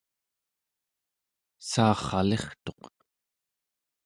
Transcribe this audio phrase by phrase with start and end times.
[1.69, 2.81] saarralirtuq